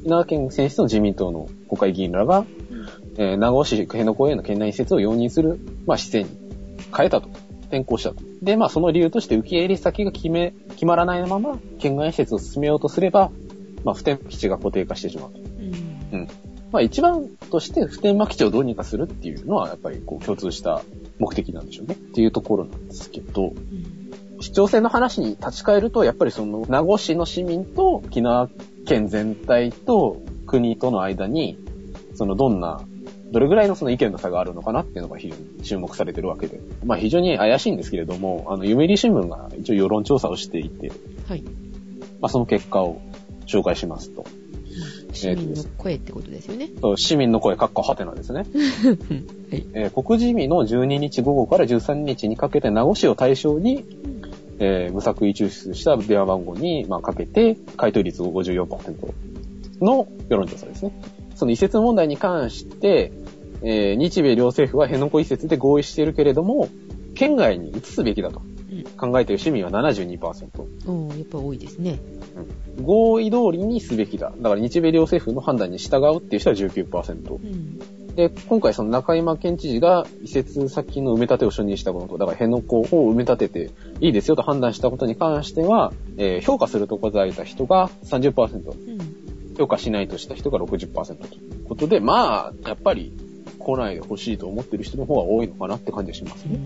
[0.00, 2.46] 沖縄県選出の自民党の国会議員らが、
[3.16, 6.40] えー名護市辺野古への県内移設を容認する、まあ、姿勢に
[6.96, 7.28] 変えたと。
[7.72, 8.22] 転向したと。
[8.42, 13.30] で、まあ、その理由として受け入れ先が決め、決まらないまま、県外移設を進めようとすれば、
[13.82, 15.38] まあ、普天間基地が固定化してしまうと。
[15.38, 16.28] うん。
[16.70, 20.82] まあ、一番として普天間基地をどうにかするっていうのは、やっぱりこう共通した
[21.18, 21.94] 目的なんでしょうね。
[21.94, 24.42] っていうところなんですけど、うん。
[24.42, 28.50] 市長選の話に立ち返ると、やっぱりその、名護市の市民と沖縄
[28.86, 31.58] 県全体と国との間に、
[32.14, 32.82] そのどんな、
[33.32, 36.60] どれぐらいのその意見の差があるのかなっていうのが非常に注目されてるわけで。
[36.84, 40.92] まあ非常に怪しいんですけれども、あの、読売新聞が一応世論調査をしていて、
[41.26, 41.42] はい。
[42.20, 43.00] まあその結果を
[43.46, 44.24] 紹介しますと。
[45.12, 46.68] 市民の声ってことですよね。
[46.80, 48.40] そう市民の声、かっこはてなですね。
[49.50, 49.66] はい。
[49.74, 53.84] えー告示日の12日午後から13日にかけて名護市を対象に、
[54.58, 59.14] えー無作為抽出した電話番号に、まあ、かけて、回答率54%
[59.80, 60.92] の世論調査ですね。
[61.34, 63.12] その移設問題に関して、
[63.62, 66.68] えー日米両政府は辺野古移設で合意しているけれども、
[67.14, 70.18] 県外に移すべきだとうん考えている市民は72%。
[70.86, 71.98] おーやっぱ多いですね。
[72.82, 74.32] 合意通りにすべきだ。
[74.36, 77.34] だから日米両政府の判断に従うっていう人は19%。
[77.34, 77.78] うん。
[78.14, 83.70] で、今回その中山県知事が移設先の埋め立てを承認したこと、だから辺野古を埋め立てて
[84.00, 89.54] いいですよと判断したことに関しては、えー評価すると答えた人が30%、うん。
[89.56, 93.12] 評価しないとした人が60%ということで、まあ、やっぱり
[93.62, 96.58] 来ないでほしいと思ってる人の方が多いのかなって感じがしますね。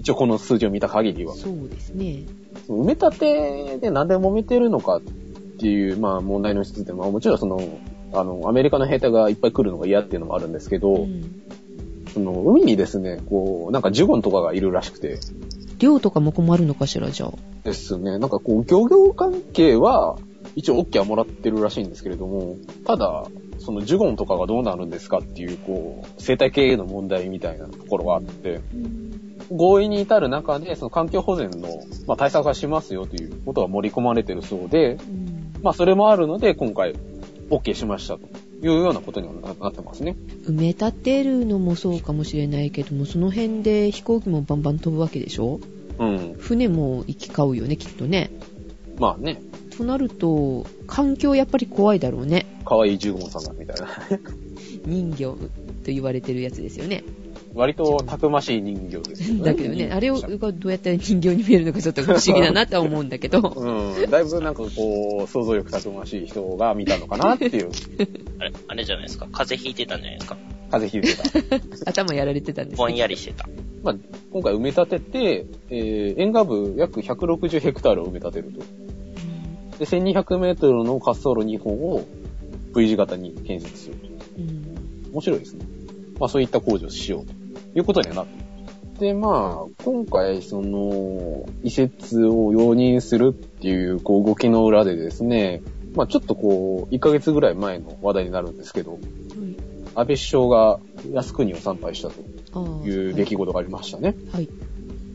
[0.00, 1.34] 一応この数字を見た限りは。
[1.34, 2.24] そうですね。
[2.68, 5.00] 埋め立てで何で揉めてるのかっ
[5.60, 7.60] ていう、まあ問題の一つで、まあもちろんその、
[8.12, 11.42] あの、アメリカの兵隊がいっぱい来るのが嫌っていうのもあるんですけど、うん。
[12.12, 15.20] その、海にですね、こう、なんかジュゴンとかがいるらしくて、
[15.78, 17.32] 量とかも困るのかしら、じゃあ。
[17.64, 20.18] ですね、なんかこう、漁業関係は、
[20.56, 23.26] 一応 OK はもらってるらしいんですけれども、ただ、
[23.60, 28.60] そのジュゴンとかがどうなるんですかっていう、こう、生態系への問題みたいなところがあって、
[29.50, 31.68] 合意に至る中で、その環境保全の、
[32.06, 35.52] まあ、対策はしますよということが盛り込まれてるそうで、うん。
[35.62, 36.94] まあ、それもあるので、今回、
[37.50, 38.22] OK しましたと
[38.62, 40.16] いうようなことにはななってますね。
[40.46, 45.58] 埋め立てるのもそうかもしれないけども、その辺で飛行機もバンバン飛ぶわけでしょ？
[45.98, 46.34] うん。
[46.38, 48.30] 船も行き交うよね、きっとね。
[49.00, 49.42] まあね、
[49.80, 52.46] となると、環境やっぱり怖いだろうね。
[52.66, 53.88] 可愛いジュゴンさんだみたいな。
[54.84, 55.38] 人魚と
[55.86, 57.02] 言われてるやつですよね。
[57.54, 59.44] 割とたくましい人形ですよね。
[59.44, 63.40] だけどね、あれをがどうやって人形に見えるのかちょっと不思議だなとは思うんだけど。
[63.40, 64.10] うん。
[64.10, 67.70] だいぶなんかこう、想像力たくましい人が見たのかなっていう。
[68.38, 69.28] あれ、あれじゃないですか。
[69.32, 70.36] 風邪ひいてたんじゃないですか。
[70.70, 71.88] 風邪ひいてた。
[71.90, 72.98] 頭やられてたんですぼんね。
[72.98, 73.48] やりしてた。
[73.82, 73.94] まあ、
[74.30, 78.60] 今回埋め立てて、えー、沿岸部約160ヘクタールを埋め立てると。
[79.80, 82.04] で、1200メートルの滑走路2本を
[82.76, 83.96] V 字型に建設する。
[84.38, 85.64] うん面白いですね。
[86.20, 87.32] まあそういった工事をしようと
[87.78, 88.50] いうことにはなって。
[89.00, 95.62] で、まあ、今回、その、移設を容認するっていう、こう、動きの裏でですね、
[95.94, 98.98] まあちょっとこう、1ヶ月ぐらい前の話題になるんですけど、
[99.94, 100.78] 安倍首相が
[101.14, 104.14] 靖国を参拝したという出来事がありましたね。
[104.32, 104.48] はい。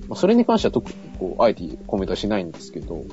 [0.08, 3.04] まあそれに関しては特に、こう、あえてコメントはしないんですけど、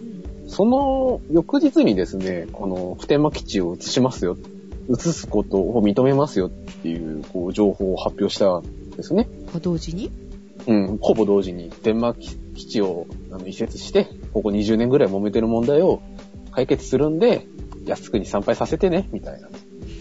[0.53, 4.37] その翌日にですね、この普天間基地を移しますよ、
[4.91, 9.31] 移すことを認めますよっていう、こう、情報を発表したんですね。
[9.57, 10.13] あ同時に？
[10.67, 12.37] うん、ほぼ同時に普天間基
[12.67, 16.03] 地をあの移設して、ここ20年ぐらい揉めてる問題を
[16.51, 17.47] 解決するんで、
[17.87, 19.49] 靖国参拝させてね、みたいな、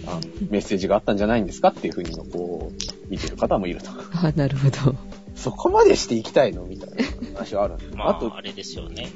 [0.08, 3.90] あのメッセージがあったんじゃないんですかっていうふうに、こう、見てる方もいると。
[4.14, 4.96] あ、なるほど。
[5.34, 6.66] そこまでしていきたいの？
[6.66, 6.96] みたいな
[7.36, 7.96] 話はあるんです。
[7.96, 9.08] まあ、あと、あれですよね。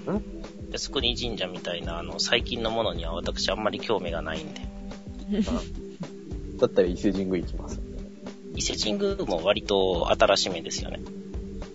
[0.77, 4.61] 靖国神社みたいな、あの、最近のものには私あんまり興味がないんで。
[6.57, 7.81] だったら伊勢神宮行きます。
[8.55, 10.99] 伊勢神宮も割と新しめですよね。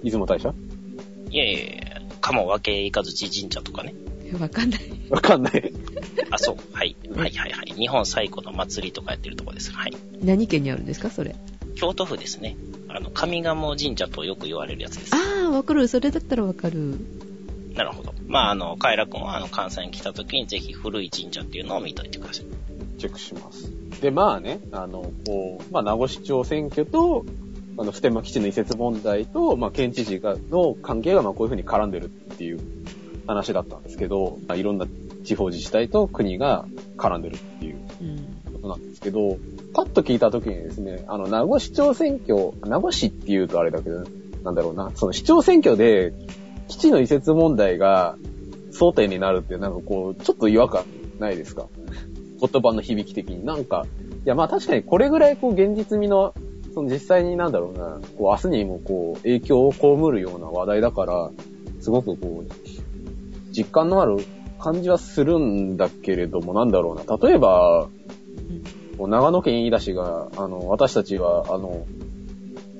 [0.02, 0.54] 出雲大社？
[1.30, 3.94] いやいやいや、鴨分けいかずち神社とかね。
[4.38, 4.80] わかんない。
[5.10, 5.72] わかんない。
[6.30, 6.56] あ、そう。
[6.72, 6.96] はい。
[7.14, 7.72] はいはいはい。
[7.76, 9.72] 日本最古の祭りとかやってるとこです。
[9.72, 9.92] はい。
[10.22, 11.34] 何県にあるんですか、それ。
[11.74, 12.56] 京都府ですね。
[12.88, 15.14] あの、上賀茂神社とよく言われるやつです。
[15.14, 15.88] ああ、わかる。
[15.88, 16.98] それだったらわかる。
[17.74, 18.12] なるほど。
[18.26, 22.46] まあ、あの、カエラ君は、あの、関西に来た時にぜひ古い神社っていうのを見といてください。
[22.98, 23.72] チェックします。
[24.00, 27.24] で、まあね、あの、こう、まあ、名護市長選挙と、
[27.78, 32.60] あの、普天間基地の移設問題と、まあ、県知事が、の関係が、まあ、こういうふうに絡んでるっていう
[33.26, 34.86] 話だったんですけど、まあ、いろんな
[35.24, 38.52] 地方自治体と国が絡んでるっていううん。
[38.52, 39.38] ことなんですけど、
[39.72, 44.04] パッと聞いた時にですね、あの、名護市長選挙、名護市って言うとあれだけど、
[44.42, 46.12] なんだろうな、その市長選挙で、
[46.70, 48.16] 基地の移設問題が
[48.72, 50.84] 争点になるって、なんかこう、ちょっと違和感
[51.18, 51.66] ないですか？
[52.40, 53.44] 言葉の響き的に。
[53.44, 53.84] なんか、
[54.24, 56.32] いやまあ確かにこれぐらいこう現実味の、
[56.72, 59.80] その実際になんだろうな、こう明日にもこう影響を被
[60.10, 61.30] るような話題だから、
[61.80, 62.52] すごくこう、
[63.50, 64.18] 実感のある
[64.60, 67.16] 感じはするんだけれども、なんだろうな。
[67.16, 67.88] 例えば、
[68.98, 71.86] 長野県飯田市が、あの、私たちは、あの、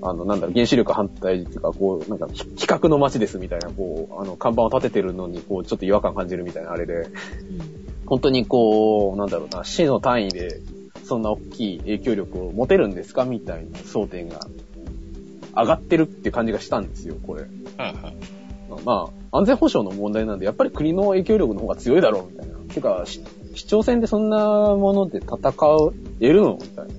[0.02, 7.08] あの、なんだろう、原子力反対っていうか、こう、なんか、ひ比較の街ですみたいな、こう、あの、看板を立ててるのに、こう、ちょっと違和感感じるみたいなあれで、
[8.06, 10.60] 本当にこう、なんだろうな、市の単位で、
[11.04, 14.46] そんな大きい影響力を持てるんですかみたいな争点が
[15.56, 17.44] 上がってるって感じがしたんですよ、これ。
[18.84, 22.54] まあ、安全保障の問題なんで、やっぱり国の影響力の方が強いだろう、みたいな。
[22.72, 23.20] てか、し
[23.54, 24.38] 市長選でそんな
[24.76, 25.52] もので戦
[26.20, 26.94] えるのみたいな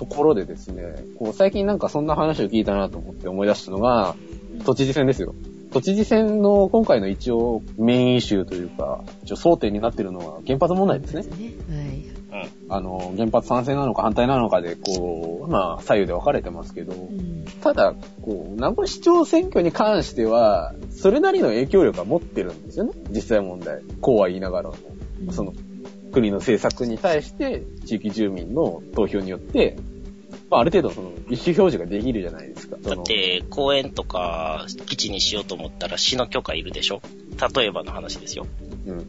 [0.00, 4.16] ところでですね、こう最近なんかそんな話を聞いたなと思って思い出したのが、
[4.64, 5.34] 都知事選ですよ。
[5.74, 11.24] 都知事選の今回の一応メインイシューというか、一応争点になっているのは原発問題ですね。
[12.30, 12.48] はい。
[12.70, 17.44] あの、原発賛成なのか反対なのかで、こう、まあ、左右で分かれてますけど、うん。
[17.60, 22.92] ただ、こう、名古屋市長選挙に関しては、それなりの影響力は持ってるんですよね。
[23.10, 23.82] 実際問題。
[24.00, 24.76] こうは言いながらも。
[25.30, 25.52] その、
[26.10, 29.76] 国の政策に対して、地域住民の投票によって、
[30.50, 32.76] まあ、ある程度その、意思表示ができるじゃないですか。
[32.82, 37.00] だって、公園とか基地にしようと思ったら市の許可いるでしょ？
[37.56, 38.46] 例えばの話ですよ。
[38.86, 38.96] うん。
[38.98, 39.06] うん。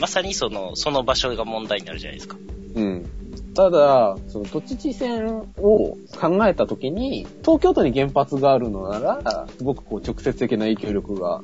[0.00, 2.36] まさにその、その場所が問題になるじゃないですか。
[2.74, 3.06] うん。
[3.54, 11.42] ただ、その都知事選を考えたときに、東京都に原発があるのなら、すごくこう直接的な影響力が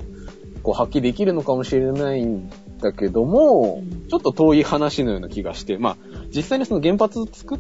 [0.63, 5.97] こう発揮できるのかもしれないんだけども、うんちょっと遠い話のような気がして、まあ、
[6.35, 7.59] 実際にその原発作っ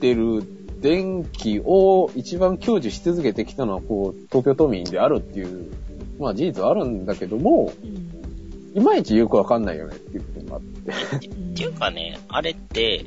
[0.00, 0.42] てる
[0.84, 5.72] 電気を一番享受し続けてきたのは、こう、東京都民であるっていう、
[6.18, 8.78] まあ事実はあるんだけども、うん。
[8.78, 11.24] いまいちよくわかんないよねっていうことがあって。
[11.26, 13.06] っていうかね、あれって、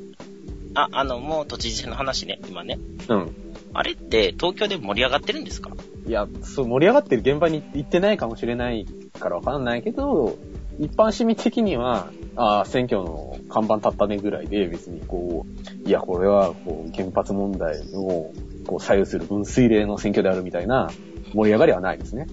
[0.73, 2.79] あ、あの、もう都知事選の話ね、今ね。
[3.09, 3.29] うん。
[3.73, 5.69] あれって東京で盛り上がってるんですか？
[6.07, 8.87] いや、そう、盛り上がってる現場に行ってないかもしれない
[9.19, 10.35] からわかんないけど、
[10.79, 15.45] 一般市民的には、ああ、選挙の看板立ったねぐらいで、別にこ
[15.85, 18.31] う、いや、これは、こう、原発問題を、
[18.67, 20.89] こう、左右する分水嶺の選挙であるみたいな
[21.33, 22.27] 盛り上がりはないですね。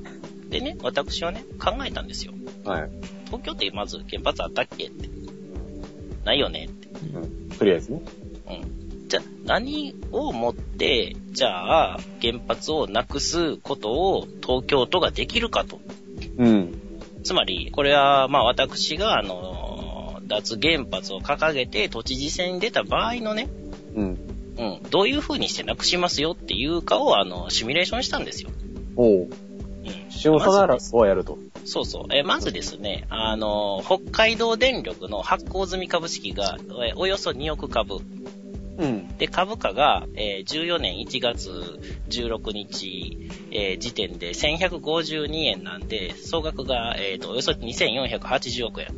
[0.50, 2.32] でね、私はね、考えたんですよ。
[2.64, 2.90] はい。
[3.26, 5.08] 東京ってまず原発あったっけって。
[6.24, 6.88] ないよねって。
[7.14, 7.48] うん。
[7.50, 8.02] とりあえずね。
[8.48, 9.08] うん。
[9.08, 15.80] じゃあ、何をもって、じゃあ、原発をなくすことを東京都ができるかと。
[16.36, 16.80] うん。
[17.24, 23.48] つまり、これは、まあ私が、あの、脱原発を掲げて都知事選に出た場合のね、
[23.94, 24.18] うん。
[24.56, 28.50] うん、どういう風にしてなくしますよっていうかを、あの、シミュレーションしたんですよ。
[28.96, 29.10] おう。
[29.22, 29.28] うん。
[30.24, 31.38] 塩さならまずをやると。
[31.64, 32.04] そうそう。
[32.14, 37.98] えーまずですね、あの、北海道電力の発行済み株式が、えーおよそ2億株。
[38.76, 39.08] うん。
[39.18, 41.50] で、株価が、えー14年1月
[42.08, 48.88] 16日、えー時点で1152円なんで、総額が、えーと、およそ2480億円。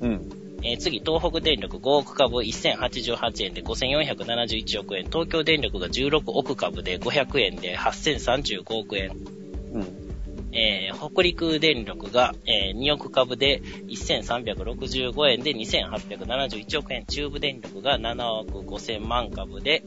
[0.00, 0.30] うん。
[0.62, 5.04] えー次、東北電力5億株1088円で5471億円。
[5.04, 9.10] 東京電力が16億株で500円で8035億円。
[9.72, 10.03] うん。
[10.54, 17.04] えー北陸電力が、えー2億株で1365円で2871億円。
[17.06, 19.82] 中部電力が7億5000万株で、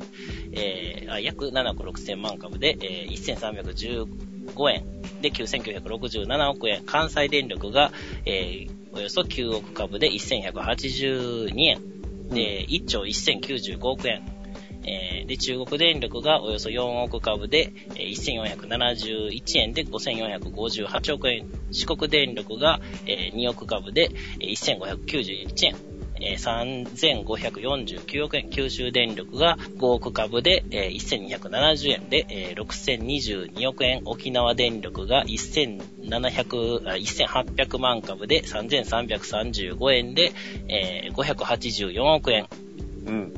[0.51, 6.83] えーあ約7億6000万株で、えー1315円で9967億円。
[6.85, 7.91] 関西電力が、
[8.25, 11.81] えーおよそ9億株で1182円。
[12.29, 14.36] で、1兆1095億円。
[14.87, 21.45] えーで、中国電力がおよそ4億株で、えー1471円で5458億円。
[21.71, 25.75] 四国電力が、えー2億株で、えー1591円。
[26.21, 26.85] えー
[27.25, 28.49] 3549億円。
[28.49, 34.01] 九州電力が5億株で、えー1270円で、えー6022億円。
[34.05, 35.81] 沖縄電力が1700、
[36.85, 40.31] 1800万株で3335円で、
[40.69, 42.47] えー584億円。
[43.05, 43.33] うん。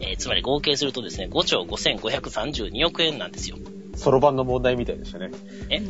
[0.00, 3.56] えーつまり合計するとですね、5兆5532億円なんですよ。
[3.96, 5.30] そろばんの問題みたいでしたね。
[5.70, 5.80] え？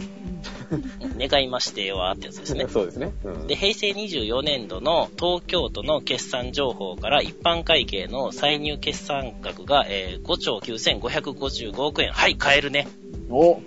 [1.29, 2.66] 願いましてはってやつですね。
[2.68, 3.12] そうですね。
[3.25, 3.47] うん。
[3.47, 12.11] で、平成24年度の東京都の決算情報から一般会計の歳入決算額が、えー5兆9555億円。
[12.12, 12.88] はい、買えるね。
[13.31, 13.61] お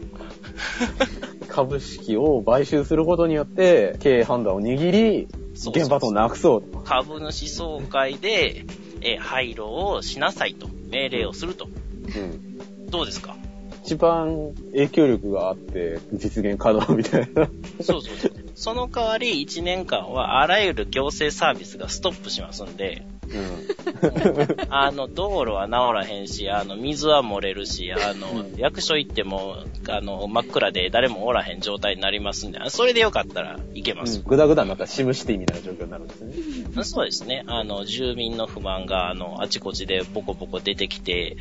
[1.48, 6.80] 株式を買収することによって、経営判断を握り、そうそう原発をなくそうと。
[6.80, 8.66] 株主総会で、
[9.02, 11.66] えー廃炉をしなさいと命令をすると。
[11.66, 12.90] うん。
[12.90, 13.36] どうですか？
[13.84, 17.50] 一番影響力があって、実現可能みたいな。
[17.82, 18.32] そうそうそう。
[18.54, 24.58] その代わり1年間はあらゆる行政サービスがストップしますんで、うん。
[24.70, 34.22] あの、道路は治らへんし、あの、水は漏れるし、あの、役所行っても、あの、真っ暗で誰もおらへん状態になりますんで、それでよかったら行けます。
[34.26, 36.84] ぐだぐだになったらシムシティみたいな状況になるんですね。
[36.84, 37.44] そうですね。
[37.48, 41.38] あの、住民の不満が、あの、あちこちでボコボコ出てきて、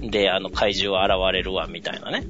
[0.00, 2.26] で、あの、怪獣は現れるわ、みたいなね。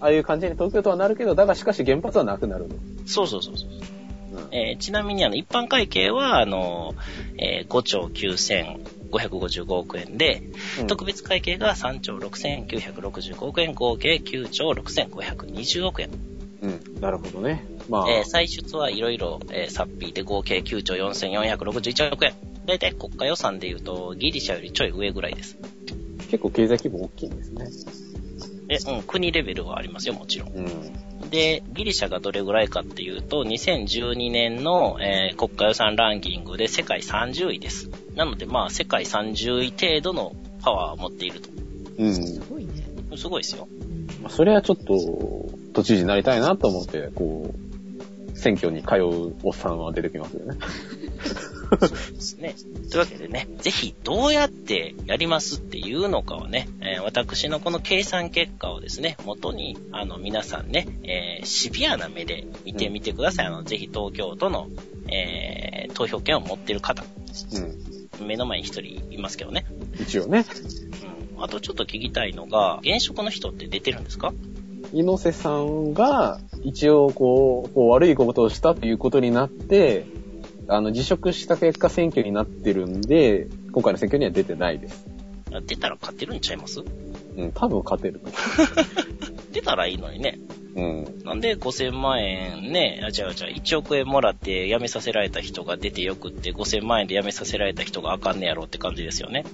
[0.00, 2.76] ああいう感じに東京都はなるけど、だがしかし原発はなくなると。
[3.06, 3.68] そうそうそうそう。
[4.38, 6.94] うんえーちなみに、あの、一般会計は、あの、
[7.36, 10.42] えー5兆9555億円で、
[10.80, 16.10] うん特別会計が3兆6965億円、合計9兆6520億円。
[16.62, 17.00] うん。
[17.00, 17.64] なるほどね。
[17.88, 22.34] まあ、えー歳出はいろいろ、えー、さっぴいて合計9兆4461億円。
[22.66, 25.56] だいたい国家予算で言うと、ギリシャよりちょい上ぐらいです。
[26.30, 27.66] 結構経済規模大きいんですね。
[28.68, 30.48] え、うん、国レベルはありますよ、もちろん。
[30.50, 31.30] うん。
[31.30, 37.90] で、ギリシャがどれぐらいかっていうと、2012年の、えー国家予算ランキングで世界30位です。
[38.14, 41.50] なので、まあ、世界30位程度のパワーを持っていると。
[41.98, 42.14] うん。
[42.14, 42.72] すごいね。
[43.16, 43.68] すごいですよ。
[44.28, 44.94] それはちょっと、
[45.72, 50.58] 都知事になりたいなと思って、こう、選挙に通うおっさんは出てきますよね。
[51.76, 51.86] で
[52.20, 52.54] すね。
[52.90, 63.46] というわけでね、ぜひどうやってやりますっていうのかをね、えー私のこの計算結果をですね、元に、あの、皆さんね、えーシビアな目で見てみてください。
[63.46, 64.68] あの、ぜひ東京都の、
[65.08, 67.02] えー投票権を持っている方、
[68.20, 68.26] うん。
[68.26, 69.64] 目の前に一人いますけどね。
[69.98, 70.44] 一応ね、
[71.36, 71.42] うん。
[71.42, 74.32] あとちょっと聞きたいのが、現職の人って出てるんですか？
[74.92, 80.06] 猪瀬さんが、一応こう、こう悪いことをしたということになって、
[80.68, 85.06] あの、辞職した結果選挙になってるんで、今回の選挙には出てないです。
[85.52, 86.80] あ出たら勝てるんちゃいます？
[87.36, 88.30] うん、多分勝てると
[89.50, 90.38] 出たらいいのにね。
[90.76, 91.06] 思う。
[91.06, 91.24] うん。
[91.24, 99.44] なんで5000万円ね、あ、違う違う、1億円もらって辞めさせられた人が出てよくって5000万円で辞めさせられた人があかんねやろって感じですよね。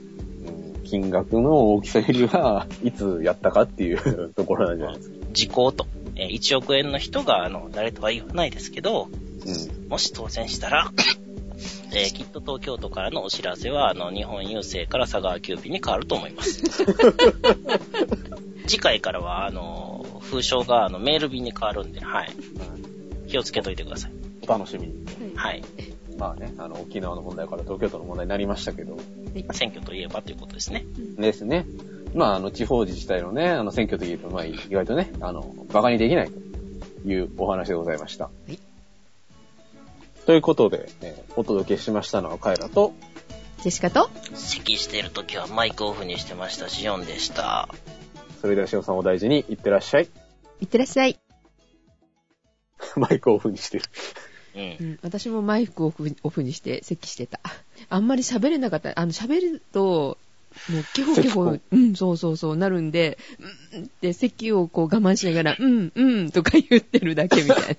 [0.47, 5.17] うん金額の大きさよりは、 いつやったかっていう ところなんじゃないですか。
[5.33, 5.87] 時効と。
[6.17, 9.09] えー1億円の人が、あの、誰とは言わないですけど、
[9.47, 9.84] うん。
[9.95, 10.91] もし当選したら、
[11.93, 16.65] えーきっと東京都からのお知らせは、あの、日本郵政から佐川急便に変わると思います。
[18.67, 22.33] 次回からは、あの、封書が、あの、メール便に変わるんで、はい。
[23.29, 24.11] 気をつけといてください。
[24.43, 24.95] お楽しみに。
[25.37, 25.63] はい。
[26.19, 28.99] まあね、あの、沖縄の問題から東京都の問題になりましたけど、
[29.53, 30.85] 選挙といえばということですね。
[31.19, 31.67] ですね。
[32.15, 36.31] まあ、あの、地方自治体のね、あの、選挙というと、まあ、意外とね、あの、馬鹿にできない
[37.05, 38.29] というお話でございました。
[38.49, 38.59] い
[40.27, 42.95] ということで、えーお届けしましたのはカエラと、
[43.61, 47.69] ジェシカと、咳してるときはマイクオフにしてましたし、4でした。
[48.41, 50.09] それではしおさんお大事にいってらっしゃい。
[50.61, 51.19] いってらっしゃい。
[52.97, 53.85] マイクオフにしてる。
[54.55, 54.85] うんう。
[54.93, 57.41] ん、私もマイクをオフオフにして咳してた。
[57.89, 58.93] あんまり喋れなかった。
[58.95, 60.17] あの、喋ると、
[60.71, 63.19] もう、キホキホ、うん、そうそうそう、なるんで、
[63.75, 67.77] うんって咳をこう我慢しながら、うん、うん、とか言ってるだけみたい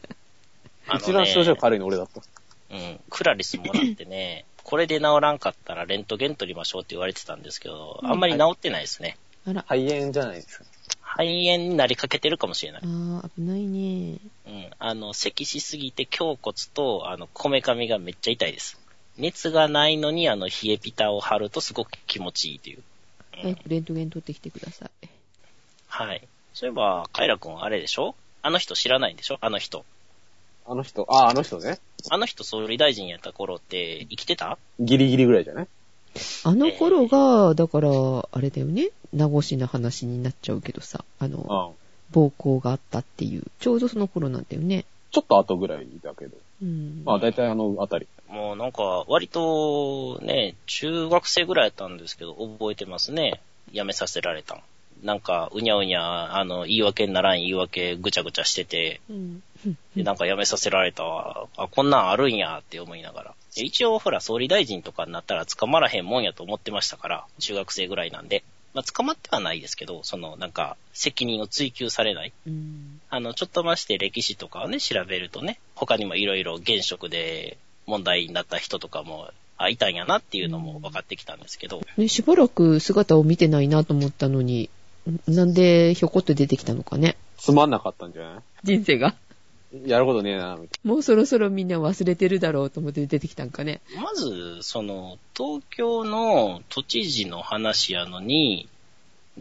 [0.87, 0.97] な。
[0.99, 2.21] 一番症状軽いの俺だった。
[2.75, 2.99] うん。
[3.09, 9.17] クラリスもらってね、これで治らんかったらレントゲン取りましょうって言われてたんですけど、あんまり治ってないですね。
[9.47, 10.65] あら、肺炎じゃないですか。
[11.01, 12.87] 肺炎になりかけてるかもしれないあ。
[12.87, 14.17] ー、危ないね。
[14.47, 14.69] うん。
[14.79, 18.79] あの、咳しすぎて胸骨と、あの、こめかみがめっちゃ痛いです。
[19.17, 22.83] 熱がないのに、あの、冷えピタを貼るとすごく気持ちいいという。
[23.43, 23.57] うん。
[23.67, 25.07] レントゲン取ってきてください。
[25.87, 26.27] はい。
[26.53, 28.15] そういえば、カイラ君あれでしょ？
[28.41, 29.37] あの人知らないんでしょ？
[29.41, 29.85] あの人。
[30.67, 31.79] あの人、あ、あの人ね。
[32.09, 34.57] あの人総理大臣やった頃って生きてた？
[34.79, 35.67] ギリギリぐらいじゃない？
[36.43, 38.89] あの頃が、だから、あれだよね。
[39.13, 41.85] 名越な話になっちゃうけどさ、あの、うん。
[42.11, 44.85] 暴行があったっていう、ちょうどその頃なんだよね。
[45.11, 46.37] ちょっと後ぐらいだけど。
[46.61, 47.03] うん。
[47.03, 48.07] まあ、だいたいあのあたり。
[48.29, 53.41] もうなんか、割とね、中学生ぐらいやったんですけど、覚えてますね。
[53.73, 54.61] 辞めさせられたん。
[55.03, 59.43] なんか、うにゃうにゃ、あの、言い訳にならん言い訳ぐちゃぐちゃしてて、うん。
[59.95, 61.47] で、なんか辞めさせられたわ。
[61.57, 63.33] あ、こんなんあるんやって思いながら。
[63.55, 68.43] で一応、ほら、総理大臣とかになったら捕まらへんもんやと思ってましたから、中学生ぐらいなんで。
[68.73, 72.33] まあ、捕まってはないですけど、その、なんか、責任を追及されない。
[72.45, 72.99] うん。
[73.09, 84.69] あの、ちょっとまして歴史とかをね、調べるとね、他にもいろいろ現職で問題になった人とかも、あ、いたんやなっていうのも分かってきたんですけど、ね、しばらく姿を見てないなと思ったのに、
[85.09, 87.15] んなんでひょこっと出てきたのかね。
[87.37, 89.15] つまんなかったんじゃな人生が。
[89.83, 93.81] いやることねえな、みたいもうそろそろみんな忘れてるだろうと思って出てきたんかね。
[94.01, 98.69] まず、その、東京の都知事の話やのに、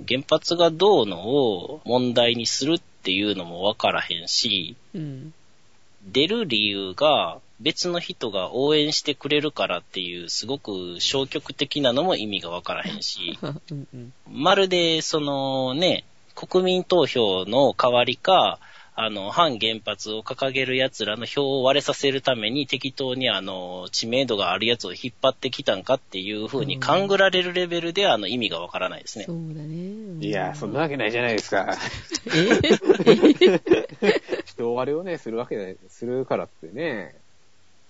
[0.08, 5.32] 原発がどうのを問題にするっていうのも分からへんし、うん。
[6.06, 13.38] 出る理由が別の人が応援してくれるからっていうすごく消極的なのも意味が分からへんし、
[13.70, 14.12] うんうん。
[14.28, 18.58] まるでそのね、国民投票の代わりか、
[18.96, 29.32] あの、反原発を掲げる奴らの票を割れさせるために適当にあの、知名度があるやつを引っ張ってきたんかっていう風に勘ぐられるレベルであの意味がわからないですねそ。
[29.32, 30.20] うだね。
[30.20, 30.24] な。
[30.24, 31.76] いや、そんなわけないじゃないですか。
[34.02, 34.20] え？
[34.46, 37.16] 人割れをね、するわけで、するからってね、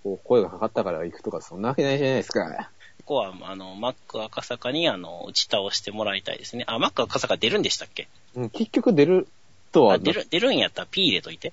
[0.02, 2.70] こう、声がかかったから行くとか、そんなわけないじゃないですか。
[3.04, 6.64] ここは、あの、マック赤坂にあの、打ち倒してもらいたいですね。
[6.66, 9.28] あ、マック赤坂出るんでしたっけうん、結局出る
[9.74, 11.52] とはあ、出る、出るんやったら P 入れといて。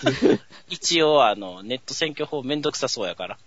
[0.68, 3.38] 一応、あの、ネット選挙法めんどくさそうやから。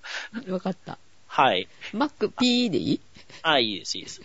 [0.48, 0.98] わかった。
[1.28, 1.68] はい。
[1.94, 3.00] マック P でいい？
[3.44, 4.22] あ、いいです、いいです。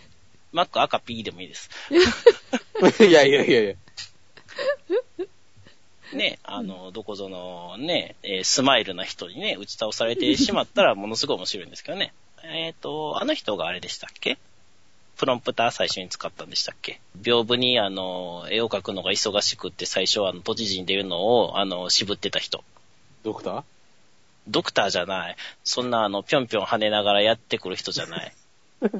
[0.52, 1.68] マック赤 P でもいいです。
[3.04, 3.74] いやいやいやいや。
[6.14, 12.14] ね、あの、どこぞのね、えースマイルな人にね、打ち倒されてしまったらものすごい面白いんですけどね。
[12.44, 14.38] えっ、と、あの人があれでしたっけ？
[15.16, 17.00] プロンプター最初に使ったんでしたっけ？
[17.20, 22.64] 屏風にあの、絵を描くのが忙しくって最初はあの、都知事に出るのをあの、渋ってた人。
[23.22, 23.62] ドクター？
[24.48, 25.36] ドクターじゃない。
[25.62, 28.32] そんなあの、ぴょんぴょん跳ねながらやってくる人じゃない。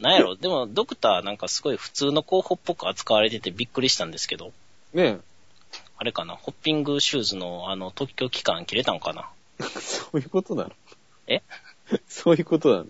[0.00, 0.36] なんやろ？
[0.36, 4.52] でも、ドクターなんかすごい普通の候補っぽく扱われててびっくりしたんですけど、
[4.94, 5.18] ね
[5.96, 6.34] あれかな？
[6.36, 9.28] ホッピングシューズのあの、特許期間切れたんかな？
[9.60, 9.64] え。
[9.80, 10.70] そういうことなの？
[11.26, 11.42] え？
[12.08, 12.86] そういうことなの？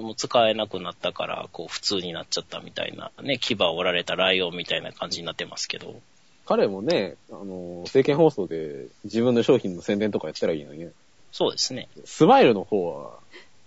[0.00, 6.00] もう使えなくなったから、こう普通になっちゃったみたいな、ね、牙を折られたライオンみたいな感じになってますけど。
[6.46, 10.90] 彼もね、あの、政見放送で自分の商品の宣伝とかやったらいいのにね。
[11.32, 11.88] そうですね。
[12.04, 13.18] スマイルの方は、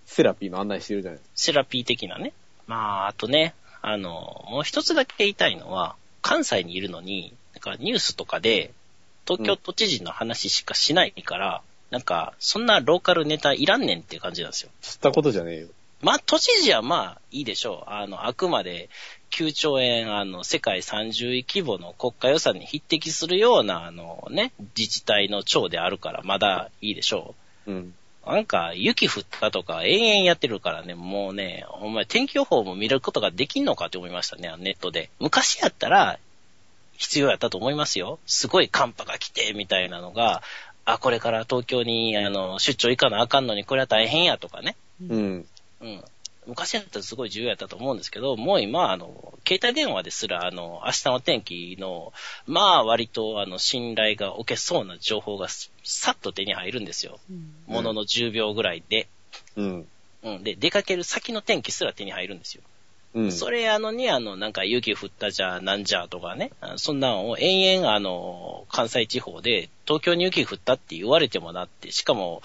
[0.05, 2.33] セラピーの案内してるじゃないセラピー的なね。
[2.67, 8.73] まあ、あとね、あの、もう一つだけ言いたいのは、関西にいるのに、なんかニュースとかで、
[9.25, 14.71] 東京都知事の話しかしないから、なんか、そんなローカルネタいらんねんっていう感じなんですよ。
[14.81, 15.67] 知ったことじゃねえよ。
[16.03, 17.89] まあ、都知事はまあ、いいでしょう。
[17.89, 18.89] あの、あくまで
[19.31, 27.35] 9兆円、あの、世界30位規模の国家予算に匹敵するような、あのね、自治体の長であるから、まだいいでしょ
[27.65, 27.95] うん。
[28.25, 28.29] う。
[28.29, 35.09] なんか、雪降ったとか、延々やってるからね、もうね、お前天気予報も見ることができんのかって思いましたね、ネットで。
[35.19, 36.19] 昔やったら、
[36.97, 38.19] 必要やったと思いますよ。
[38.25, 40.43] すごい寒波が来て、みたいなのが、
[40.85, 44.75] あ、これから東京に、あの、出張行かなあかんのに、これは大変やとかね。
[45.09, 45.47] うん。
[45.83, 46.03] うん。
[46.45, 52.11] 昔やったらすごい重要やったと思うんですけど、もう今、あの、携帯電話ですら、あの、明日の天気の、
[52.47, 57.19] まあ、割と、あの、信頼が置けそうな情報がすさっと手に入るんですよ。
[57.67, 59.07] ものの10秒ぐらいで。
[59.55, 59.87] うん。
[60.23, 60.43] うん。
[60.43, 62.63] で、出かける先の天気すら手に入るんですよ。
[63.13, 63.31] うん。
[63.31, 72.41] それやのに、あの、なんか雪降ったじゃ、なんじゃとかね、あそんなのを延々、あの、関西地方で、東京に雪降ったって言われてもなって、しかも、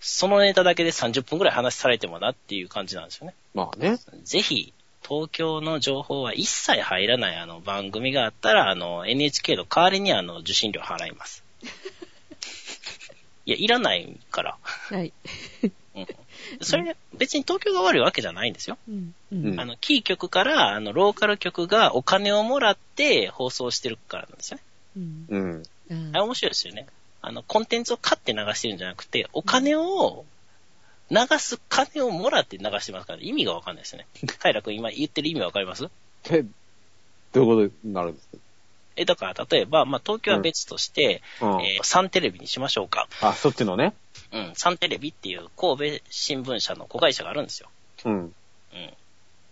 [0.00, 3.34] そのネタだけで30分くらい話されてもなっていう感じなんですよね。
[3.54, 3.98] まあね。
[4.24, 4.72] ぜひ、
[5.02, 11.44] 東京の情報は一切入らないあの番組があったら、あの、NHK の代わりにあの、受信料払います。
[13.44, 14.58] いや、いらないから。
[14.62, 15.12] はい。
[15.94, 16.06] うん。
[16.60, 18.78] それ、別に東京が悪いわけじゃないんですよ。
[18.88, 19.14] うん。
[19.32, 19.60] ううんん。
[19.60, 24.62] あの、キー局から、あの、ローカル局がお金をもらって放送してるからなんですよね。
[25.30, 25.62] うん。
[25.92, 26.06] うん。
[26.08, 26.86] ああれ面白いですよね。
[27.20, 30.24] あの、コンテンツを買って流してるんじゃなくて、お金を、
[31.10, 34.06] 流す金をもらって流してますから、意味がわかんないですよね。
[34.42, 35.88] 平君今言ってる意味わかります？
[36.30, 36.42] え、
[37.32, 38.28] どういうことになるんです
[38.96, 41.64] え、だから例えば、まあ、東京は別として、かうん。
[41.64, 43.08] えーサンテレビにしましょうか。
[43.20, 43.94] あ、そっちのね。
[44.32, 47.68] うん、サンテレビっていう神戸新聞社の子会社があるんですよ。
[48.04, 48.14] うん。
[48.14, 48.26] うん。
[48.26, 48.32] っ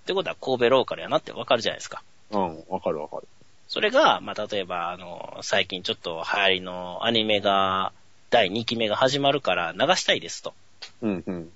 [0.07, 2.03] てことは神戸ローカルやなってわかるじゃないですか。
[2.31, 2.65] うん。
[2.69, 3.29] わかるわかる。
[3.71, 7.93] それが、まあ、例えば、あの、最近ちょっと流行りのアニメが、
[8.29, 10.55] 第2期目が始まるから流したいですと。
[11.03, 11.35] うん、うん。
[11.35, 11.51] うん。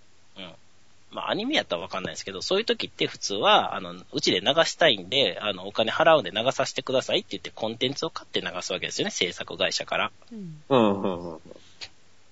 [1.10, 10.12] まあ、アニメやったらわかんないですけど、そういう時って普通は、あの、うちで流したいんで、あの、お金払うんで流させてくださいって言ってコンテンツを買って流すわけですよね、制作会社から。
[10.30, 10.62] うん。
[10.68, 11.40] うん、うん、うん。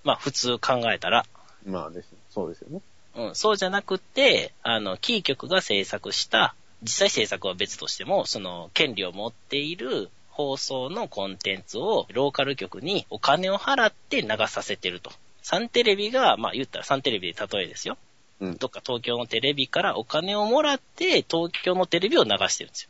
[0.04, 1.26] まあ、普通考えたら。
[1.66, 2.08] まあです。
[2.30, 2.80] そうですよね。
[3.16, 15.10] うん、そうじゃなくって、あの、キー局が制作した、実際制作は別としても、その、権利を持っている放送のコンテンツを、ローカル局にお金を払って流させてると。
[15.42, 17.98] サンテレビが、まあ言ったらサンテレビで例えですよ。
[18.40, 18.56] うん。
[18.56, 22.88] どっか東京のテレビからお金をもらって、東京のテレビを流してるんですよ。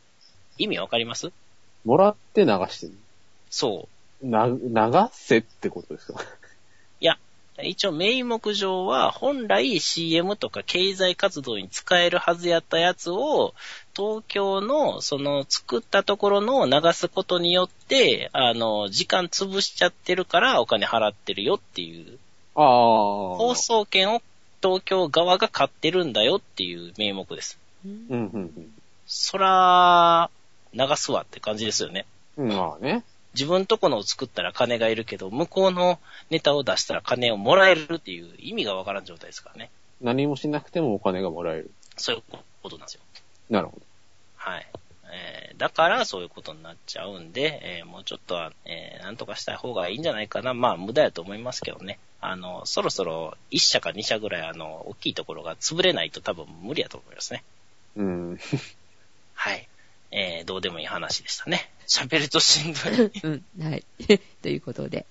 [0.57, 1.31] 意味わかります？
[1.85, 2.93] もらって流してる。
[3.49, 3.87] そ
[4.23, 4.27] う。
[4.27, 6.23] な、流せってことですか？
[7.61, 13.53] 一応名目上は本来 CM とか経済活動に使えるはずやったやつを
[13.95, 22.17] 東京のその作ったところのを流すことによって、あの、時間潰しちゃってるからお金払ってるよっていう、
[22.55, 22.65] ああ。
[22.65, 24.21] 放送権を
[24.61, 27.59] 東京側が買ってるんだよっていう名目です。
[27.85, 28.73] うんうん、うん、
[29.05, 30.31] そら、
[30.73, 32.05] 流すわって感じですよね。
[32.37, 32.47] うん。
[32.47, 33.03] まあね。
[33.33, 39.71] 自分とこのを作ったら金がいるけど、向こうのネタを出したら金をもらえるっていう意味がわからん状態ですからね。
[40.01, 41.71] 何もしなくてもお金がもらえる。
[41.97, 42.23] そういう
[42.61, 43.01] ことなんですよ。
[43.49, 43.81] なるほど。
[44.35, 44.67] はい。
[45.15, 50.53] えー、だからそういうことになっちゃうんで、えー、もうちょっとは、えー、なんとかしたい方がいいんじゃないかな。
[50.53, 51.99] まあ、無駄やと思いますけどね。
[52.19, 57.43] あの、そろそろ1社か2社ぐらい、あの、大きいところが潰れないと多分無理やと思いますね。
[57.95, 58.39] うん。
[59.35, 59.67] はい。
[60.11, 61.69] えー、どうでもいい話でしたね。
[61.93, 63.11] 喋るとしんどい。
[63.23, 63.63] うん。
[63.63, 63.85] はい。
[64.41, 65.05] ということで、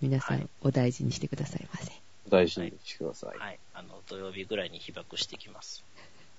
[0.00, 1.90] 皆さはいんお大事にしてくださいませ。
[2.28, 3.38] 大事にしてください。
[3.38, 3.58] はい。
[3.74, 5.84] あの、土曜日ぐらいに被爆してきます。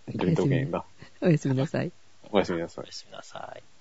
[0.08, 0.86] レントゲンが。
[1.20, 1.92] おやすみなさい。
[2.32, 2.94] おやすみなさいおや。
[2.94, 3.64] すみなさい。